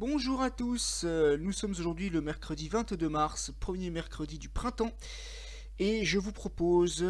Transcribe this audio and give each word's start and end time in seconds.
Bonjour 0.00 0.40
à 0.40 0.48
tous, 0.48 1.02
euh, 1.04 1.36
nous 1.36 1.52
sommes 1.52 1.72
aujourd'hui 1.72 2.08
le 2.08 2.22
mercredi 2.22 2.70
22 2.70 3.06
mars, 3.10 3.52
premier 3.60 3.90
mercredi 3.90 4.38
du 4.38 4.48
printemps, 4.48 4.92
et 5.78 6.06
je 6.06 6.18
vous 6.18 6.32
propose 6.32 7.04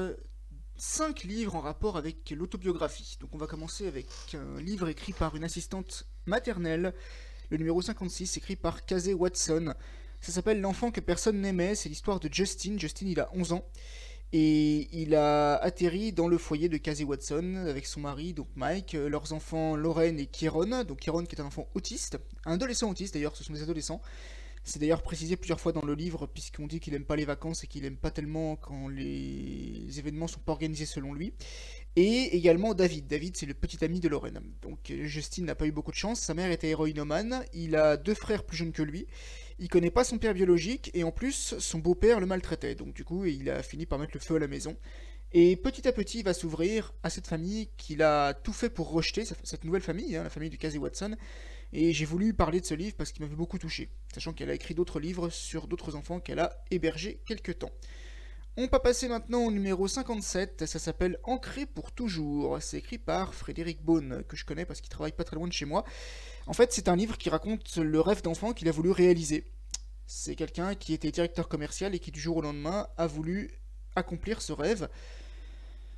5 0.76 1.22
livres 1.22 1.54
en 1.54 1.60
rapport 1.60 1.96
avec 1.96 2.30
l'autobiographie. 2.30 3.16
Donc 3.20 3.32
on 3.32 3.38
va 3.38 3.46
commencer 3.46 3.86
avec 3.86 4.08
un 4.34 4.60
livre 4.60 4.88
écrit 4.88 5.12
par 5.12 5.36
une 5.36 5.44
assistante 5.44 6.08
maternelle, 6.26 6.92
le 7.50 7.58
numéro 7.58 7.80
56, 7.80 8.38
écrit 8.38 8.56
par 8.56 8.84
Kazé 8.84 9.14
Watson. 9.14 9.72
Ça 10.20 10.32
s'appelle 10.32 10.60
L'enfant 10.60 10.90
que 10.90 11.00
personne 11.00 11.40
n'aimait, 11.40 11.76
c'est 11.76 11.88
l'histoire 11.88 12.18
de 12.18 12.28
Justin. 12.28 12.76
Justin 12.76 13.06
il 13.06 13.20
a 13.20 13.30
11 13.34 13.52
ans, 13.52 13.64
et 14.32 14.88
il 14.92 15.14
a 15.14 15.56
atterri 15.56 16.12
dans 16.12 16.28
le 16.28 16.38
foyer 16.38 16.68
de 16.68 16.76
Casey 16.76 17.04
Watson 17.04 17.66
avec 17.66 17.86
son 17.86 18.00
mari, 18.00 18.32
donc 18.32 18.46
Mike, 18.54 18.94
euh, 18.94 19.08
leurs 19.08 19.32
enfants 19.32 19.74
Lauren 19.74 20.18
et 20.18 20.26
Kieron, 20.26 20.84
donc 20.84 21.00
Kieron 21.00 21.24
qui 21.24 21.34
est 21.34 21.40
un 21.40 21.46
enfant 21.46 21.68
autiste, 21.74 22.18
un 22.44 22.52
adolescent 22.52 22.88
autiste 22.88 23.14
d'ailleurs, 23.14 23.36
ce 23.36 23.42
sont 23.42 23.52
des 23.52 23.62
adolescents. 23.62 24.00
C'est 24.62 24.78
d'ailleurs 24.78 25.02
précisé 25.02 25.36
plusieurs 25.36 25.58
fois 25.58 25.72
dans 25.72 25.84
le 25.84 25.94
livre, 25.94 26.26
puisqu'on 26.26 26.66
dit 26.66 26.80
qu'il 26.80 26.94
aime 26.94 27.06
pas 27.06 27.16
les 27.16 27.24
vacances 27.24 27.64
et 27.64 27.66
qu'il 27.66 27.84
aime 27.86 27.96
pas 27.96 28.10
tellement 28.10 28.56
quand 28.56 28.88
les 28.88 29.98
événements 29.98 30.26
sont 30.26 30.40
pas 30.40 30.52
organisés 30.52 30.84
selon 30.84 31.14
lui. 31.14 31.32
Et 31.96 32.36
également 32.36 32.74
David. 32.74 33.08
David, 33.08 33.36
c'est 33.36 33.46
le 33.46 33.54
petit 33.54 33.84
ami 33.84 34.00
de 34.00 34.08
Lauren. 34.08 34.40
Donc 34.62 34.92
Justin 35.02 35.42
n'a 35.42 35.54
pas 35.54 35.66
eu 35.66 35.72
beaucoup 35.72 35.90
de 35.90 35.96
chance. 35.96 36.20
Sa 36.20 36.34
mère 36.34 36.50
était 36.50 36.68
héroïnomane. 36.68 37.44
Il 37.52 37.74
a 37.76 37.96
deux 37.96 38.14
frères 38.14 38.44
plus 38.44 38.56
jeunes 38.56 38.72
que 38.72 38.82
lui 38.82 39.06
il 39.60 39.68
connaît 39.68 39.90
pas 39.90 40.04
son 40.04 40.18
père 40.18 40.32
biologique 40.34 40.90
et 40.94 41.04
en 41.04 41.12
plus 41.12 41.54
son 41.58 41.78
beau-père 41.78 42.18
le 42.18 42.26
maltraitait. 42.26 42.74
Donc 42.74 42.94
du 42.94 43.04
coup, 43.04 43.26
il 43.26 43.50
a 43.50 43.62
fini 43.62 43.86
par 43.86 43.98
mettre 43.98 44.12
le 44.14 44.20
feu 44.20 44.36
à 44.36 44.38
la 44.38 44.48
maison. 44.48 44.76
Et 45.32 45.54
petit 45.54 45.86
à 45.86 45.92
petit, 45.92 46.20
il 46.20 46.24
va 46.24 46.34
s'ouvrir 46.34 46.92
à 47.02 47.10
cette 47.10 47.26
famille 47.26 47.68
qu'il 47.76 48.02
a 48.02 48.34
tout 48.34 48.54
fait 48.54 48.70
pour 48.70 48.90
rejeter, 48.90 49.24
cette 49.24 49.64
nouvelle 49.64 49.82
famille, 49.82 50.16
hein, 50.16 50.24
la 50.24 50.30
famille 50.30 50.50
du 50.50 50.58
Casey 50.58 50.78
Watson. 50.78 51.14
Et 51.72 51.92
j'ai 51.92 52.06
voulu 52.06 52.34
parler 52.34 52.60
de 52.60 52.66
ce 52.66 52.74
livre 52.74 52.96
parce 52.96 53.12
qu'il 53.12 53.22
m'avait 53.22 53.36
beaucoup 53.36 53.58
touché, 53.58 53.90
sachant 54.12 54.32
qu'elle 54.32 54.50
a 54.50 54.54
écrit 54.54 54.74
d'autres 54.74 54.98
livres 54.98 55.28
sur 55.28 55.68
d'autres 55.68 55.94
enfants 55.94 56.18
qu'elle 56.18 56.40
a 56.40 56.64
hébergés 56.72 57.20
quelque 57.26 57.52
temps. 57.52 57.70
On 58.56 58.66
va 58.66 58.80
passer 58.80 59.06
maintenant 59.06 59.44
au 59.44 59.50
numéro 59.52 59.86
57, 59.86 60.66
ça 60.66 60.80
s'appelle 60.80 61.18
Ancré 61.22 61.66
pour 61.66 61.92
toujours. 61.92 62.60
C'est 62.60 62.78
écrit 62.78 62.98
par 62.98 63.32
Frédéric 63.32 63.80
Beaune, 63.84 64.24
que 64.28 64.36
je 64.36 64.44
connais 64.44 64.64
parce 64.64 64.80
qu'il 64.80 64.90
travaille 64.90 65.12
pas 65.12 65.22
très 65.22 65.36
loin 65.36 65.46
de 65.46 65.52
chez 65.52 65.66
moi. 65.66 65.84
En 66.48 66.52
fait, 66.52 66.72
c'est 66.72 66.88
un 66.88 66.96
livre 66.96 67.16
qui 67.16 67.30
raconte 67.30 67.76
le 67.76 68.00
rêve 68.00 68.22
d'enfant 68.22 68.52
qu'il 68.52 68.68
a 68.68 68.72
voulu 68.72 68.90
réaliser. 68.90 69.44
C'est 70.08 70.34
quelqu'un 70.34 70.74
qui 70.74 70.92
était 70.92 71.12
directeur 71.12 71.48
commercial 71.48 71.94
et 71.94 72.00
qui 72.00 72.10
du 72.10 72.18
jour 72.18 72.38
au 72.38 72.42
lendemain 72.42 72.88
a 72.96 73.06
voulu 73.06 73.52
accomplir 73.94 74.42
ce 74.42 74.52
rêve. 74.52 74.88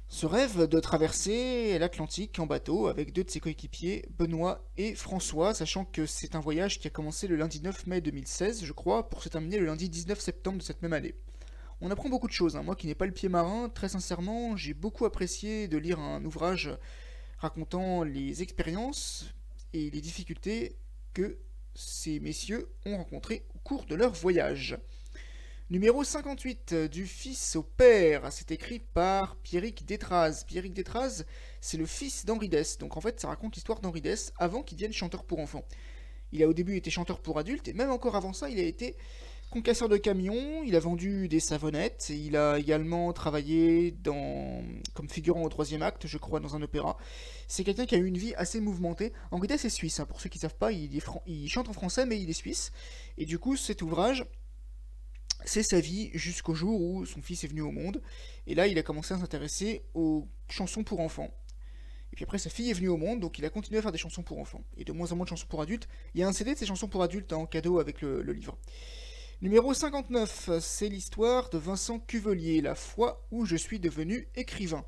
Ce 0.08 0.26
rêve 0.26 0.66
de 0.66 0.78
traverser 0.78 1.78
l'Atlantique 1.78 2.38
en 2.38 2.44
bateau 2.46 2.86
avec 2.86 3.14
deux 3.14 3.24
de 3.24 3.30
ses 3.30 3.40
coéquipiers, 3.40 4.04
Benoît 4.18 4.62
et 4.76 4.94
François, 4.94 5.54
sachant 5.54 5.86
que 5.86 6.04
c'est 6.04 6.36
un 6.36 6.40
voyage 6.40 6.80
qui 6.80 6.86
a 6.86 6.90
commencé 6.90 7.26
le 7.26 7.36
lundi 7.36 7.62
9 7.62 7.86
mai 7.86 8.02
2016, 8.02 8.66
je 8.66 8.72
crois, 8.74 9.08
pour 9.08 9.22
se 9.22 9.30
terminer 9.30 9.58
le 9.58 9.64
lundi 9.64 9.88
19 9.88 10.20
septembre 10.20 10.58
de 10.58 10.62
cette 10.62 10.82
même 10.82 10.92
année. 10.92 11.14
On 11.84 11.90
apprend 11.90 12.08
beaucoup 12.08 12.28
de 12.28 12.32
choses. 12.32 12.54
Hein. 12.54 12.62
Moi 12.62 12.76
qui 12.76 12.86
n'ai 12.86 12.94
pas 12.94 13.06
le 13.06 13.12
pied 13.12 13.28
marin, 13.28 13.68
très 13.68 13.88
sincèrement, 13.88 14.56
j'ai 14.56 14.72
beaucoup 14.72 15.04
apprécié 15.04 15.66
de 15.66 15.76
lire 15.76 15.98
un 15.98 16.24
ouvrage 16.24 16.70
racontant 17.38 18.04
les 18.04 18.40
expériences 18.40 19.34
et 19.72 19.90
les 19.90 20.00
difficultés 20.00 20.76
que 21.12 21.38
ces 21.74 22.20
messieurs 22.20 22.68
ont 22.86 22.98
rencontrées 22.98 23.44
au 23.56 23.58
cours 23.58 23.84
de 23.86 23.96
leur 23.96 24.12
voyage. 24.12 24.78
Numéro 25.70 26.04
58, 26.04 26.72
du 26.88 27.04
fils 27.04 27.56
au 27.56 27.64
père, 27.64 28.30
c'est 28.30 28.52
écrit 28.52 28.78
par 28.78 29.34
Pierrick 29.38 29.84
Détraz. 29.84 30.44
Pierrick 30.46 30.74
Détraz, 30.74 31.24
c'est 31.60 31.78
le 31.78 31.86
fils 31.86 32.24
d'Henri 32.24 32.48
Dess. 32.48 32.78
Donc 32.78 32.96
en 32.96 33.00
fait, 33.00 33.18
ça 33.18 33.26
raconte 33.26 33.56
l'histoire 33.56 33.80
d'Henri 33.80 34.02
Dess 34.02 34.32
avant 34.38 34.62
qu'il 34.62 34.76
devienne 34.76 34.92
chanteur 34.92 35.24
pour 35.24 35.40
enfants. 35.40 35.64
Il 36.30 36.44
a 36.44 36.48
au 36.48 36.52
début 36.52 36.76
été 36.76 36.90
chanteur 36.90 37.20
pour 37.20 37.40
adultes, 37.40 37.66
et 37.66 37.72
même 37.72 37.90
encore 37.90 38.14
avant 38.14 38.32
ça, 38.32 38.48
il 38.48 38.60
a 38.60 38.62
été 38.62 38.96
concasseur 39.52 39.90
de 39.90 39.98
camions, 39.98 40.62
il 40.64 40.74
a 40.76 40.80
vendu 40.80 41.28
des 41.28 41.38
savonnettes, 41.38 42.08
il 42.08 42.36
a 42.36 42.58
également 42.58 43.12
travaillé 43.12 43.94
comme 44.02 45.10
figurant 45.10 45.42
au 45.42 45.48
troisième 45.50 45.82
acte, 45.82 46.06
je 46.06 46.16
crois, 46.16 46.40
dans 46.40 46.56
un 46.56 46.62
opéra. 46.62 46.96
C'est 47.48 47.62
quelqu'un 47.62 47.84
qui 47.84 47.94
a 47.94 47.98
eu 47.98 48.06
une 48.06 48.16
vie 48.16 48.34
assez 48.36 48.60
mouvementée. 48.60 49.12
En 49.30 49.36
réalité, 49.36 49.58
c'est 49.58 49.68
suisse, 49.68 50.00
hein. 50.00 50.06
pour 50.06 50.22
ceux 50.22 50.30
qui 50.30 50.38
ne 50.38 50.42
savent 50.42 50.56
pas, 50.56 50.72
il, 50.72 51.02
chante 51.50 51.68
en 51.68 51.74
français, 51.74 52.06
mais 52.06 52.18
il 52.18 52.30
est 52.30 52.32
suisse. 52.32 52.72
Et 53.18 53.26
du 53.26 53.38
coup, 53.38 53.56
cet 53.56 53.82
ouvrage, 53.82 54.24
c'est 55.44 55.62
sa 55.62 55.80
vie 55.80 56.10
jusqu'au 56.14 56.54
jour 56.54 56.80
où 56.80 57.04
son 57.04 57.20
fils 57.20 57.44
est 57.44 57.48
venu 57.48 57.60
au 57.60 57.72
monde. 57.72 58.00
Et 58.46 58.54
là, 58.54 58.66
il 58.66 58.78
a 58.78 58.82
commencé 58.82 59.12
à 59.12 59.18
s'intéresser 59.18 59.84
aux 59.92 60.28
chansons 60.48 60.82
pour 60.82 61.00
enfants. 61.00 61.30
Et 62.14 62.16
puis 62.16 62.24
après, 62.24 62.38
sa 62.38 62.48
fille 62.48 62.70
est 62.70 62.74
venue 62.74 62.88
au 62.88 62.96
monde, 62.96 63.20
donc 63.20 63.38
il 63.38 63.44
a 63.44 63.50
continué 63.50 63.80
à 63.80 63.82
faire 63.82 63.92
des 63.92 63.98
chansons 63.98 64.22
pour 64.22 64.38
enfants. 64.38 64.64
Et 64.78 64.84
de 64.84 64.92
moins 64.92 65.12
en 65.12 65.16
moins 65.16 65.24
de 65.24 65.30
chansons 65.30 65.46
pour 65.46 65.60
adultes. 65.60 65.88
Il 66.14 66.22
y 66.22 66.24
a 66.24 66.28
un 66.28 66.32
CD 66.32 66.54
de 66.54 66.58
ces 66.58 66.66
chansons 66.66 66.88
pour 66.88 67.02
adultes 67.02 67.34
hein, 67.34 67.36
en 67.36 67.46
cadeau 67.46 67.80
avec 67.80 68.00
le 68.00 68.22
livre. 68.32 68.56
Numéro 69.42 69.74
59, 69.74 70.50
c'est 70.60 70.88
l'histoire 70.88 71.50
de 71.50 71.58
Vincent 71.58 71.98
Cuvelier, 71.98 72.60
la 72.60 72.76
fois 72.76 73.26
où 73.32 73.44
je 73.44 73.56
suis 73.56 73.80
devenu 73.80 74.28
écrivain. 74.36 74.84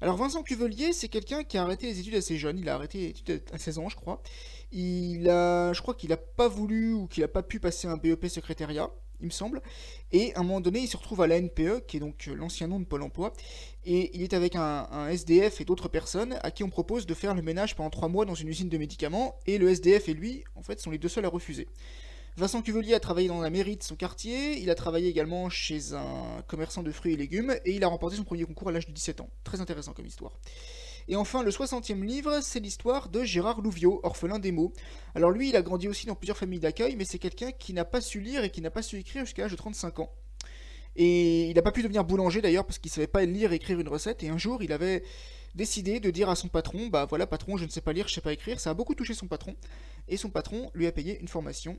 Alors 0.00 0.16
Vincent 0.16 0.42
Cuvelier, 0.42 0.94
c'est 0.94 1.08
quelqu'un 1.08 1.44
qui 1.44 1.58
a 1.58 1.64
arrêté 1.64 1.86
les 1.86 2.00
études 2.00 2.14
assez 2.14 2.38
jeune, 2.38 2.58
il 2.58 2.66
a 2.70 2.76
arrêté 2.76 2.96
les 2.96 3.08
études 3.08 3.42
à 3.52 3.58
16 3.58 3.78
ans 3.78 3.90
je 3.90 3.96
crois. 3.96 4.22
Il 4.72 5.28
a, 5.28 5.74
je 5.74 5.82
crois 5.82 5.92
qu'il 5.92 6.08
n'a 6.08 6.16
pas 6.16 6.48
voulu 6.48 6.94
ou 6.94 7.08
qu'il 7.08 7.20
n'a 7.20 7.28
pas 7.28 7.42
pu 7.42 7.60
passer 7.60 7.86
un 7.86 7.98
BEP 7.98 8.28
secrétariat, 8.28 8.88
il 9.20 9.26
me 9.26 9.30
semble. 9.30 9.60
Et 10.12 10.34
à 10.34 10.40
un 10.40 10.44
moment 10.44 10.62
donné, 10.62 10.78
il 10.78 10.88
se 10.88 10.96
retrouve 10.96 11.20
à 11.20 11.26
la 11.26 11.38
NPE, 11.38 11.84
qui 11.86 11.98
est 11.98 12.00
donc 12.00 12.24
l'ancien 12.34 12.68
nom 12.68 12.80
de 12.80 12.86
Pôle 12.86 13.02
Emploi, 13.02 13.34
et 13.84 14.16
il 14.16 14.22
est 14.22 14.32
avec 14.32 14.56
un, 14.56 14.88
un 14.90 15.08
SDF 15.10 15.60
et 15.60 15.66
d'autres 15.66 15.88
personnes 15.88 16.38
à 16.40 16.50
qui 16.50 16.64
on 16.64 16.70
propose 16.70 17.04
de 17.04 17.12
faire 17.12 17.34
le 17.34 17.42
ménage 17.42 17.76
pendant 17.76 17.90
3 17.90 18.08
mois 18.08 18.24
dans 18.24 18.34
une 18.34 18.48
usine 18.48 18.70
de 18.70 18.78
médicaments, 18.78 19.38
et 19.46 19.58
le 19.58 19.68
SDF 19.68 20.08
et 20.08 20.14
lui, 20.14 20.42
en 20.54 20.62
fait, 20.62 20.80
sont 20.80 20.90
les 20.90 20.96
deux 20.96 21.10
seuls 21.10 21.26
à 21.26 21.28
refuser. 21.28 21.68
Vincent 22.36 22.62
Cuvelier 22.62 22.94
a 22.94 23.00
travaillé 23.00 23.28
dans 23.28 23.40
la 23.40 23.50
mairie 23.50 23.76
de 23.76 23.82
son 23.82 23.96
quartier, 23.96 24.58
il 24.58 24.70
a 24.70 24.74
travaillé 24.74 25.08
également 25.08 25.48
chez 25.48 25.92
un 25.94 26.42
commerçant 26.46 26.82
de 26.82 26.92
fruits 26.92 27.14
et 27.14 27.16
légumes, 27.16 27.56
et 27.64 27.72
il 27.72 27.82
a 27.82 27.88
remporté 27.88 28.16
son 28.16 28.24
premier 28.24 28.44
concours 28.44 28.68
à 28.68 28.72
l'âge 28.72 28.86
de 28.86 28.92
17 28.92 29.20
ans. 29.20 29.30
Très 29.42 29.60
intéressant 29.60 29.92
comme 29.92 30.06
histoire. 30.06 30.38
Et 31.08 31.16
enfin, 31.16 31.42
le 31.42 31.50
60e 31.50 32.04
livre, 32.04 32.40
c'est 32.42 32.60
l'histoire 32.60 33.08
de 33.08 33.24
Gérard 33.24 33.62
Louviot, 33.62 33.98
orphelin 34.02 34.38
des 34.38 34.52
mots. 34.52 34.72
Alors 35.14 35.30
lui, 35.30 35.48
il 35.48 35.56
a 35.56 35.62
grandi 35.62 35.88
aussi 35.88 36.06
dans 36.06 36.14
plusieurs 36.14 36.36
familles 36.36 36.60
d'accueil, 36.60 36.96
mais 36.96 37.06
c'est 37.06 37.18
quelqu'un 37.18 37.50
qui 37.50 37.72
n'a 37.72 37.86
pas 37.86 38.00
su 38.02 38.20
lire 38.20 38.44
et 38.44 38.50
qui 38.50 38.60
n'a 38.60 38.70
pas 38.70 38.82
su 38.82 38.98
écrire 38.98 39.24
jusqu'à 39.24 39.42
l'âge 39.42 39.52
de 39.52 39.56
35 39.56 40.00
ans. 40.00 40.12
Et 40.96 41.48
il 41.48 41.54
n'a 41.54 41.62
pas 41.62 41.72
pu 41.72 41.82
devenir 41.82 42.04
boulanger 42.04 42.42
d'ailleurs 42.42 42.66
parce 42.66 42.78
qu'il 42.78 42.90
savait 42.90 43.06
pas 43.06 43.24
lire 43.24 43.52
et 43.52 43.56
écrire 43.56 43.80
une 43.80 43.88
recette, 43.88 44.22
et 44.22 44.28
un 44.28 44.38
jour, 44.38 44.62
il 44.62 44.72
avait 44.72 45.02
décidé 45.54 45.98
de 45.98 46.10
dire 46.10 46.28
à 46.28 46.36
son 46.36 46.48
patron, 46.48 46.88
bah 46.88 47.06
voilà 47.06 47.26
patron, 47.26 47.56
je 47.56 47.64
ne 47.64 47.70
sais 47.70 47.80
pas 47.80 47.92
lire, 47.92 48.06
je 48.06 48.12
ne 48.12 48.14
sais 48.16 48.20
pas 48.20 48.32
écrire, 48.32 48.60
ça 48.60 48.70
a 48.70 48.74
beaucoup 48.74 48.94
touché 48.94 49.14
son 49.14 49.28
patron, 49.28 49.56
et 50.08 50.16
son 50.16 50.28
patron 50.28 50.70
lui 50.74 50.86
a 50.86 50.92
payé 50.92 51.18
une 51.20 51.28
formation 51.28 51.78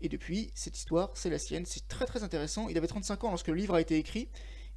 et 0.00 0.08
depuis, 0.08 0.50
cette 0.54 0.76
histoire, 0.76 1.10
c'est 1.14 1.30
la 1.30 1.38
sienne. 1.38 1.66
C'est 1.66 1.86
très 1.88 2.06
très 2.06 2.22
intéressant. 2.22 2.68
Il 2.68 2.78
avait 2.78 2.86
35 2.86 3.24
ans 3.24 3.30
lorsque 3.30 3.48
le 3.48 3.54
livre 3.54 3.74
a 3.74 3.80
été 3.80 3.96
écrit. 3.96 4.28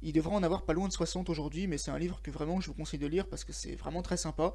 Il 0.02 0.12
devrait 0.12 0.34
en 0.34 0.42
avoir 0.42 0.64
pas 0.64 0.74
loin 0.74 0.86
de 0.86 0.92
60 0.92 1.30
aujourd'hui, 1.30 1.66
mais 1.66 1.78
c'est 1.78 1.90
un 1.90 1.98
livre 1.98 2.20
que 2.22 2.30
vraiment 2.30 2.60
je 2.60 2.68
vous 2.68 2.74
conseille 2.74 3.00
de 3.00 3.06
lire 3.06 3.26
parce 3.26 3.44
que 3.44 3.52
c'est 3.52 3.74
vraiment 3.74 4.02
très 4.02 4.18
sympa. 4.18 4.52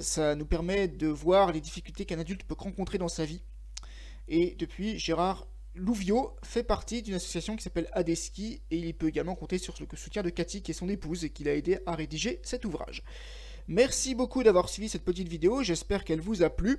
Ça 0.00 0.36
nous 0.36 0.46
permet 0.46 0.86
de 0.86 1.08
voir 1.08 1.52
les 1.52 1.60
difficultés 1.60 2.04
qu'un 2.04 2.20
adulte 2.20 2.44
peut 2.44 2.54
rencontrer 2.56 2.98
dans 2.98 3.08
sa 3.08 3.24
vie. 3.24 3.42
Et 4.28 4.54
depuis, 4.58 4.98
Gérard 4.98 5.48
Louviot 5.74 6.36
fait 6.42 6.62
partie 6.62 7.02
d'une 7.02 7.14
association 7.14 7.56
qui 7.56 7.62
s'appelle 7.62 7.88
Adeski 7.92 8.62
et 8.70 8.78
il 8.78 8.94
peut 8.94 9.08
également 9.08 9.34
compter 9.34 9.58
sur 9.58 9.74
le 9.78 9.96
soutien 9.96 10.22
de 10.22 10.30
Cathy 10.30 10.62
qui 10.62 10.70
est 10.70 10.74
son 10.74 10.88
épouse 10.88 11.24
et 11.24 11.30
qui 11.30 11.44
l'a 11.44 11.54
aidé 11.54 11.78
à 11.84 11.94
rédiger 11.94 12.40
cet 12.42 12.64
ouvrage. 12.64 13.02
Merci 13.68 14.14
beaucoup 14.14 14.44
d'avoir 14.44 14.68
suivi 14.68 14.88
cette 14.88 15.04
petite 15.04 15.28
vidéo, 15.28 15.62
j'espère 15.64 16.04
qu'elle 16.04 16.20
vous 16.20 16.42
a 16.42 16.50
plu. 16.50 16.78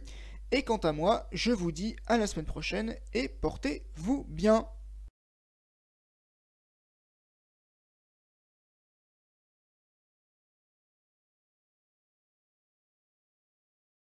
Et 0.51 0.63
quant 0.63 0.77
à 0.77 0.93
moi, 0.93 1.27
je 1.33 1.51
vous 1.51 1.71
dis 1.71 1.95
à 2.05 2.17
la 2.17 2.25
semaine 2.25 2.45
prochaine 2.45 2.95
et 3.13 3.27
portez-vous 3.27 4.25
bien. 4.29 4.65